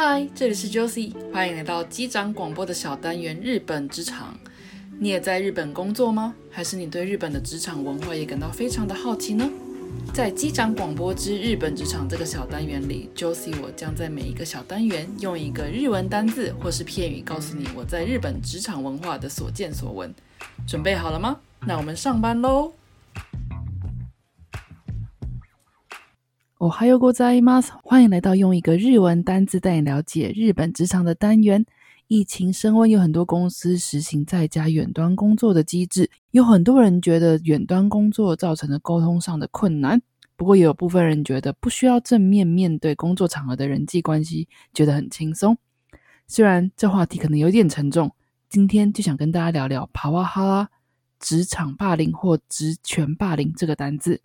[0.00, 4.38] 嗨，这里是 Josie，欢迎来到机长广播的小单元——日本职场。
[4.96, 6.36] 你也在日本工作吗？
[6.52, 9.50] 还是你对日本的职场文化也感到非常的好奇呢？
[10.14, 20.14] 在机长广播之日本职场这个小单元里，Josie 我将在每一个小单元用一个日文单字或是片语，告诉你我在日本职场文化的所见所闻。
[20.64, 21.40] 准备好了吗？
[21.66, 22.72] 那我们上班喽！
[26.57, 27.71] 哦，还有ございます。
[27.83, 31.65] 欢迎来到用一个日文单字带你了解日本职场的单元。
[32.07, 36.09] 疫情升温，有很多公司实行在家远端工作的机制。
[36.31, 40.01] 有很多人觉得远端工作造成了沟通上的困难，
[40.35, 45.57] 不过也有部分人觉得不需要正面面对工作场合的人际关系，觉得很轻松。
[46.27, 48.13] 虽然这话题可能有点沉重，
[48.49, 50.69] 今天就想跟大家聊聊“帕瓦哈拉”
[51.19, 54.21] 职场霸凌或职权霸凌这个单字。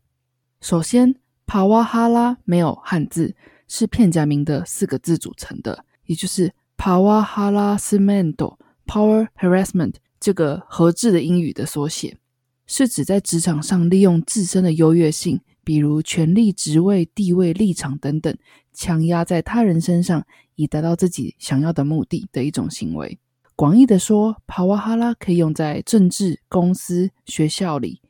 [0.61, 1.15] 首先，
[1.46, 3.36] 帕瓦哈拉没有汉字，
[3.68, 12.18] 是片假名的四个字组成的，也就是 power harassment（power harassment） 这个合字的英语的缩写，
[12.66, 18.36] 是指在职场上利用自身的优越性，比如权力、职位、地位、立场等等，
[18.74, 23.20] 强压在他人身上，以达到自己想要的目的的一种行为。
[23.56, 28.02] 广义的说，帕瓦哈拉可以用在政治、公司、学校里。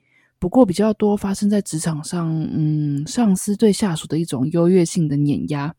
[0.44, 5.74] 不过比较多发生在职场上，嗯，上司对下属的一种优越性的碾压。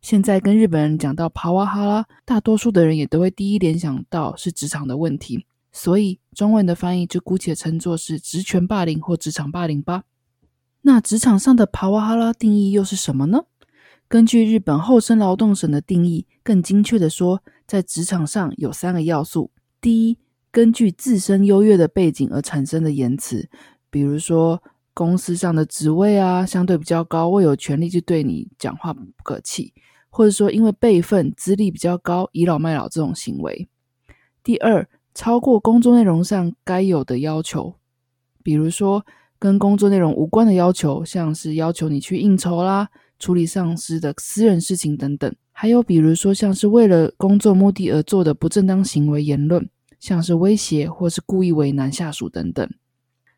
[0.00, 10.04] 现在跟日本人讲到帕瓦哈拉，大多数的人也都会第一联想到是职场的问题，所以中文的翻译就姑且称作是职权霸凌或职场霸凌吧。
[10.80, 13.44] 那职场上的帕瓦哈拉定义又是什么呢？
[14.08, 20.16] 根据日本厚生劳动省的定义，更精确的说，在职场上有三个要素：第一，
[20.50, 23.50] 根据自身优越的背景而产生的言辞。
[23.90, 24.62] 比如说，
[24.94, 29.72] 公司上的职位啊，相对比较高，我有权利去对你讲话不客气，
[30.08, 33.68] 或者说因为辈分、资历比较高，倚老卖老这种行为。
[34.42, 37.74] 第二，超过工作内容上该有的要求，
[38.42, 39.04] 比如说
[39.38, 45.34] 跟工作内容无关的要求，像是要求你去应酬啦、处理上司的私人事情等等。
[45.52, 49.68] 还有比如说，像是为了工作目的而做的不正当行为言论，
[49.98, 52.68] 像是威胁或是故意为难下属等等。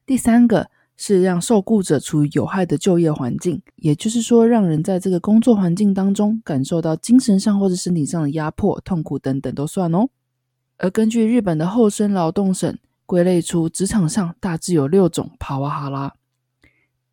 [0.04, 10.08] 第三个是让受雇者处于有害的就业环境，也就是说，让人在这个工作环境当中感受到精神上或者身体上的压迫、痛苦等等都算哦。
[10.78, 12.76] 而根据日本的厚生劳动省
[13.06, 16.12] 归类出职场上大致有六种帕瓦哈拉。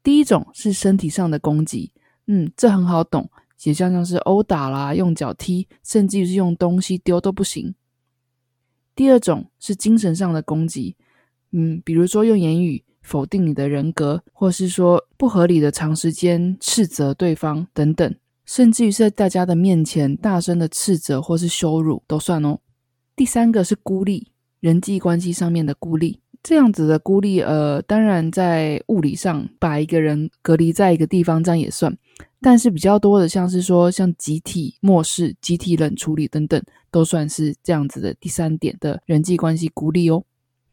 [0.01, 1.91] 第一种是身体上的攻击，
[2.28, 3.29] 嗯，这很好懂，
[3.63, 7.75] 也像像是殴打啦、用脚踢，甚至于是用东西丢都不行。
[8.95, 10.95] 第二种是精神上的攻击。
[11.51, 18.15] 嗯，比如说用言语否定你的人格，或是说不合理的长时间斥责对方等等，
[18.45, 22.59] 甚至于在大家的面前大声的斥责或是羞辱都算哦。
[23.15, 31.97] 第三个是孤立，人际关系上面的孤立，这样子的孤立，呃，当然在物理上把一个人隔离在一个地方，这样也算，
[32.39, 36.61] 但是比较多的像是说像集体漠视、集体冷处理等等，
[36.91, 40.23] 都算是这样子的第三点的人际关系孤立哦。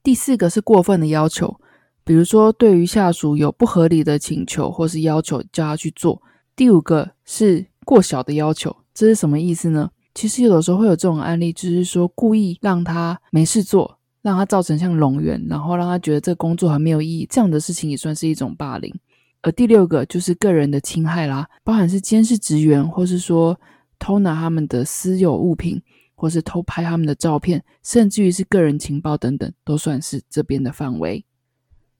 [0.06, 1.58] 第四个是过分的要求，
[2.04, 6.22] 比如说对于下属有不合理的请求或是要求叫他去做。
[6.54, 9.90] 第五个是过小的要求，这是什么意思呢？
[10.14, 18.94] 其实有的时候会有这种案例，就是说故意让他没事做，让他造成像冗员，然后让他觉得这个工作很没有意义，这样的事情也算是一种霸凌。
[19.42, 23.58] 而第六个就是个人的侵害啦，包含是监视职员，或是说
[23.98, 25.82] 偷拿他们的私有物品。
[26.16, 31.24] 或是偷拍他们的照片，甚至于是个人情报等等，都算是这边的范围。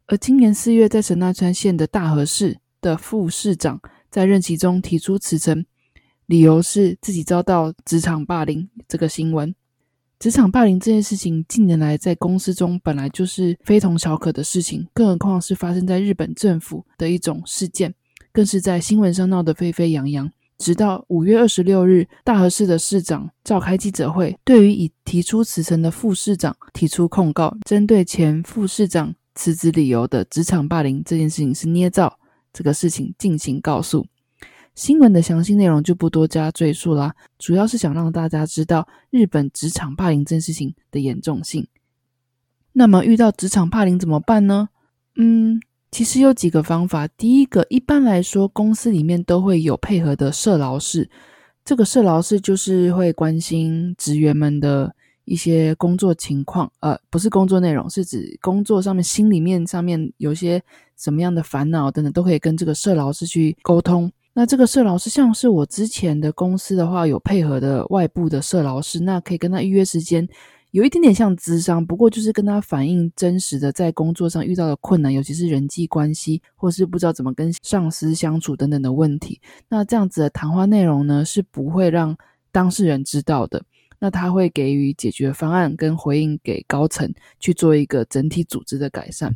[0.07, 5.65] 而今年四月，在神奈川县的大和市的副市长在任期中提出辞呈，
[6.27, 8.69] 理由是自己遭到职场霸凌。
[8.89, 9.55] 这个新闻，
[10.19, 17.93] 职场霸凌这件事情，近年来在公司中本来就是非同小可的事情，更何况是发生在日本政府的一种事件，
[18.33, 20.31] 更是在新闻上闹得沸沸扬扬。
[20.59, 32.19] 直到五月二十六日，大和市的市长召开记者会，对于已提出辞呈的副市长提出控告，针对前副市长辞职理由的职场霸凌这件事情是捏造，
[32.53, 34.07] 这个事情进行告诉。
[34.75, 41.67] 新闻的详细内容就不多加赘述啦，主要是想让大家知道日本职场霸凌这件事情的严重性。
[42.73, 44.69] 那么遇到职场霸凌怎么办呢？
[45.17, 45.61] 嗯。
[45.97, 47.09] 其实有几个方法。
[47.17, 51.09] 第一个，一般来说，公司里面都会有配合的社劳室。
[51.65, 54.95] 这个社劳室就是会关心职员们的
[55.25, 60.63] 一些工作情况，呃，不是工作内容，是指工作上面心里面上面有些
[60.99, 64.13] 什么样的烦恼等等，都可以跟这个社劳室去沟通。
[64.35, 70.29] 那这个社劳师，像是我之前的公司的话，有配合的外部的社劳师，那可以跟他预约时间，
[70.73, 79.41] 有一点点像咨商，不过就是跟他反映真实的在工作上遇到的困难，尤其是人际关系，或是不知道怎么跟上司相处等等的问题。
[79.69, 82.17] 那这样子的谈话内容呢，是不会让
[82.53, 83.65] 当事人知道的。
[83.99, 89.35] 那他会给予解决方案跟回应给高层去做一个整体组织的改善。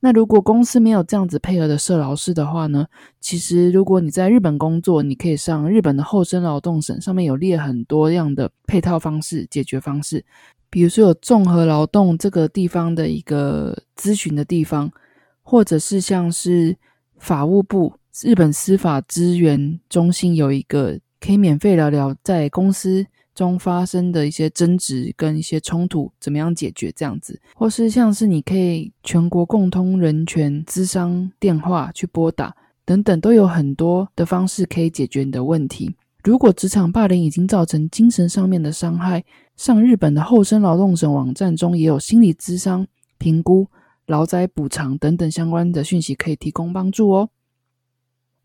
[0.00, 2.86] 那如果公司没有这样子配合的社劳师的话呢？
[3.18, 10.22] 其实如果你在日本工作，你可以上日本的厚生劳动省，上面有列很多样的配套方式、解决方式。
[10.70, 14.90] 比如说有综合劳动这个地方的一个咨询的地方，
[15.42, 16.76] 或者是像是
[17.18, 23.06] 法务部日本司法资源中心有一个可以免费聊聊在公司。
[23.36, 26.90] 中发生的一些争执跟一些冲突，怎么样解决？
[26.92, 35.94] 这样子，或是像是你可以全国共通人权咨商电话去拨打等等，都有很多的方式可以解决你的问题。
[36.26, 39.24] 如果职场霸凌已经造成精神上面的伤害，
[39.56, 42.84] 上日本的厚生劳动省网站中也有心理咨商
[43.16, 43.68] 评估、
[44.06, 47.30] 劳灾补偿等等相关的讯息可以提供帮助哦。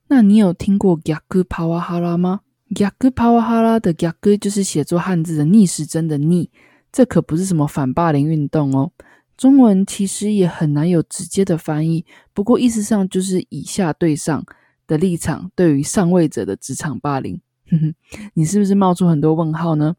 [0.10, 2.42] 那你有听过 Gaku Power 吗？
[2.78, 6.52] 雅克帕瓦哈拉的雅克就是写作汉字的逆时针的逆，
[6.92, 8.92] 这可不是什么反霸凌运动哦。
[9.36, 14.46] 中文其实也很难有直接的翻译，不过意思上就是以下对上
[14.86, 17.42] 的立场对于上位者的职场霸凌。
[18.36, 19.96] 你是不是冒出很多问号呢？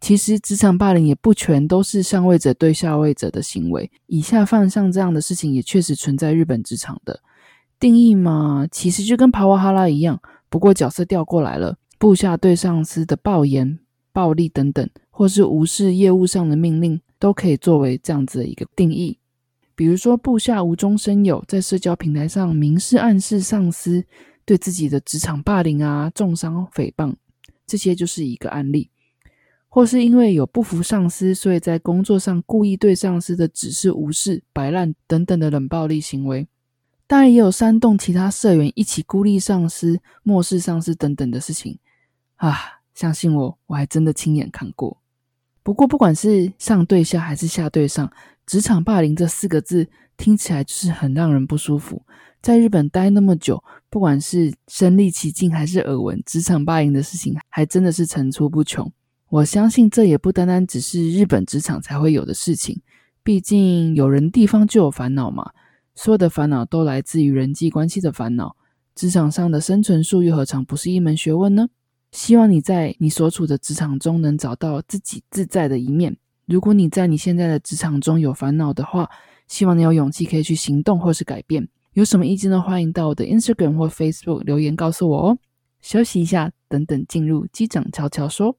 [0.00, 7.20] 其实职场霸凌也不全都是上位者对下位者的行为，以下犯上这样的事情也确实存在日本职场的
[7.80, 8.66] 定义嘛？
[8.70, 10.20] 其实就跟帕瓦哈拉一样，
[10.50, 11.78] 不过角色调过来了。
[11.98, 13.78] 部下对上司的暴言、
[14.12, 19.18] 暴力等等，或是无视业务上的命令，都可以作为这样子的一个定义。
[19.74, 24.04] 比如说，部下无中生有，在社交平台上明示暗示上司
[24.46, 27.14] 对自己的职场霸凌啊、重伤诽谤，
[27.66, 28.88] 这些就是一个案例。
[29.68, 36.48] 或是因为有不服上司，所以在工作上故意对上司的指示无视、摆烂等等的冷暴力行为。
[37.06, 41.78] 当然，也有煽动其他社员一起孤立上司、漠视上司等等的事情。
[42.36, 42.56] 啊，
[42.94, 44.96] 相信我，我还真的亲眼看过。
[45.62, 48.10] 不过，不管是上对下还是下对上，
[48.46, 52.02] 职场霸凌这四个字听起来就是很让人不舒服。
[52.40, 58.90] 在日本待那么久，不管是身历其境还是耳闻，职场霸凌的事情还真的是层出不穷。
[59.28, 62.80] 我相信这也不单单只是日本职场才会有的事情，
[63.24, 65.50] 毕竟有人地方就有烦恼嘛。
[65.96, 68.54] 所有的烦恼都来自于人际关系的烦恼，
[68.94, 71.66] 职场上的生存术又何尝不是一门学问呢？
[72.12, 76.16] 希望你在你所处的职场中能找到自己自在的一面。
[76.46, 79.10] 如果你在你现在的职场中有烦恼的话，
[79.48, 81.68] 希望你有勇气可以去行动或是改变。
[81.94, 82.60] 有什么意见呢？
[82.60, 85.38] 欢迎到我的 Instagram 或 Facebook 留言告诉我哦。
[85.80, 88.56] 休息一下，等等进入机长悄悄说。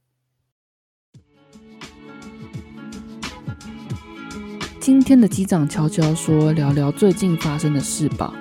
[4.78, 8.34] 今天的机长悄悄说，聊聊最近发生的事吧。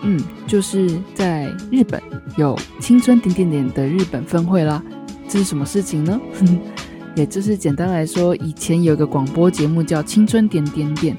[0.00, 2.02] 嗯，就是在日本
[2.38, 4.82] 有青春点点点的日本分会啦。
[5.28, 6.18] 这是什么事情呢？
[7.18, 11.16] 也就是简单来说，以前有一个广播节目叫《青春点点点》，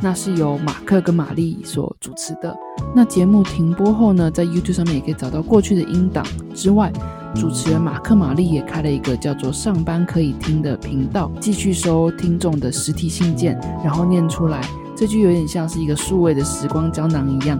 [0.00, 2.56] 那是由马克跟玛丽所主持的。
[2.94, 6.24] 那节目停播后呢，在 YouTube 上面也可以找到过去的音档。
[6.54, 6.92] 之外，
[7.34, 14.60] 主持人马克玛丽也开了一个叫做“上班可以听”的频道，继续收听众的实体信件，然后念出来。
[14.94, 17.58] 这就有点像是一个数位的时光胶囊一样。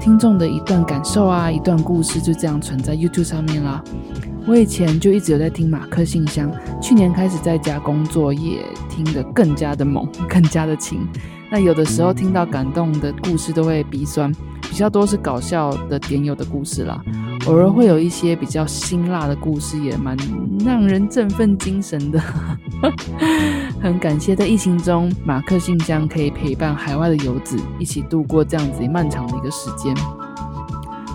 [0.00, 3.80] 听众的一段感受啊，一段故事就这样存在 YouTube 上面啦。
[4.48, 6.50] 我以前就一直有在听马克信箱，
[6.80, 11.06] 去年开始在家工作，也听得更加的猛， 更加的勤。
[11.50, 16.98] 那有的时候听到感动的故事都会鼻酸，比较多是搞笑的点友的故事啦。
[17.46, 20.16] 偶尔会有一些比较辛辣的故事，也蛮
[20.64, 22.18] 让人振奋精神的。
[23.82, 29.94] 很感谢在疫情中，马克信箱可以陪伴海外的游子一起度过这样子漫长的一个时间。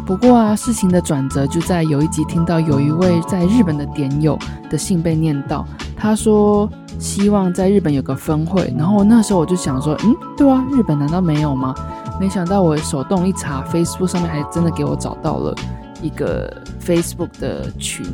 [0.06, 4.38] 不过啊，事情的转折就在有一集听到有一位在日本的点友
[4.70, 6.70] 的信被念到，他说
[7.00, 11.74] 希望在日本有个分会，然后那时候我就想说，嗯，对啊，日本难道没有吗？
[12.20, 15.56] 没想到我手动一查，Facebook 上面还真的给我找到了。
[16.02, 16.54] 一个
[16.86, 18.06] Facebook 的群，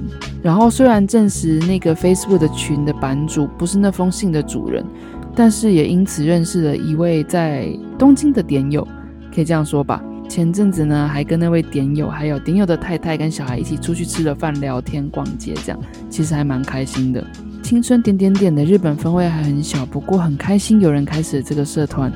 [0.43, 4.85] 然后虽然证实那个 Facebook 的群的版主不是那封信的主人，
[5.33, 8.87] 但是也因此认识了一位在东京的点友，
[9.33, 9.99] 可以这样说吧。
[10.29, 17.25] 前阵子呢，还跟那位点友，还有点友的太太跟小孩一起出去吃了饭、聊天、逛街，这样其实还蛮开心的。
[17.63, 22.11] 青春点点点的日本分会还很小，不过很开心有人开始这个社团。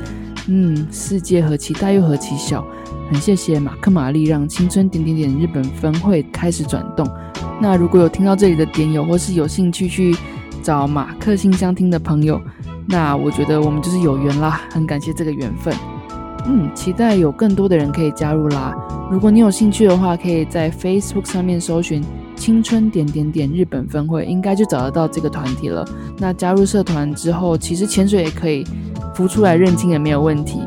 [0.48, 2.64] 嗯，世界何其大又何其小，
[3.12, 7.10] 很谢谢马克玛丽让青春点点点日本分会开始转动。
[7.60, 10.16] 那如果有听到这里的点友，或是有兴趣去
[10.62, 12.40] 找马克信箱听的朋友，
[12.88, 15.74] 那我觉得我们就是有缘啦，很感谢这个缘分。
[16.46, 18.76] 嗯，期待有更多的人可以加入啦。
[19.10, 22.04] 如果你有兴趣的话，可以在 Facebook 上面搜寻
[22.36, 25.88] “青春点点点日本分会”，应该就找得到这个团体了。
[26.18, 28.66] 那加入社团之后，其实潜水也可以
[29.16, 30.60] 浮出来认亲也没有问题。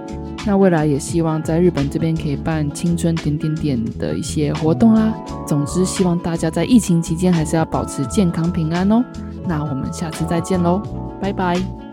[0.47, 5.13] 那未来也希望在日本这边可以办青春点点点的一些活动啦。
[5.47, 9.05] 总之，希望大家在疫情期间还是要保持健康平安哦。
[9.47, 10.81] 那我们下次再见喽，
[11.21, 11.86] 拜拜。